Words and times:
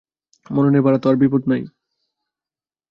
মরণের 0.45 0.83
বাড়া 0.85 0.99
তো 1.01 1.07
আর 1.09 1.15
বিপদ 1.15 1.41
নাই! 1.47 1.61